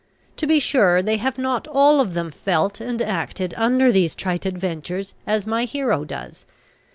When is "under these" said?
3.55-4.15